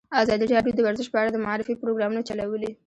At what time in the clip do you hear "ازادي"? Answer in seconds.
0.21-0.45